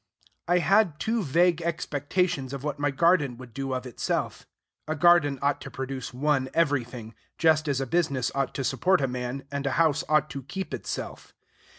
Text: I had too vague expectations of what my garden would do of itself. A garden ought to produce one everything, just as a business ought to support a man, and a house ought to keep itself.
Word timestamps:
I 0.47 0.57
had 0.57 0.99
too 0.99 1.21
vague 1.21 1.61
expectations 1.61 2.53
of 2.53 2.63
what 2.63 2.79
my 2.79 2.89
garden 2.89 3.37
would 3.37 3.53
do 3.53 3.71
of 3.73 3.85
itself. 3.85 4.47
A 4.87 4.95
garden 4.95 5.37
ought 5.43 5.61
to 5.61 5.69
produce 5.69 6.11
one 6.11 6.49
everything, 6.55 7.13
just 7.37 7.67
as 7.67 7.79
a 7.79 7.85
business 7.85 8.31
ought 8.33 8.55
to 8.55 8.63
support 8.63 8.99
a 8.99 9.07
man, 9.07 9.43
and 9.51 9.67
a 9.67 9.73
house 9.77 10.03
ought 10.09 10.31
to 10.31 10.41
keep 10.41 10.73
itself. 10.73 11.35